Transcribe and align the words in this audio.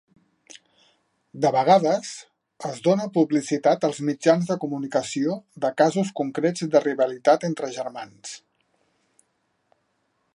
De 1.43 1.49
vegades, 1.55 2.13
es 2.69 2.79
dóna 2.87 3.05
publicitat 3.17 3.85
als 3.89 3.99
mitjans 4.09 4.49
de 4.53 4.57
comunicació 4.65 5.35
de 5.67 5.71
casos 5.83 6.09
concrets 6.21 6.67
de 6.77 6.85
rivalitat 6.89 7.49
entre 7.53 7.71
germans. 7.77 8.33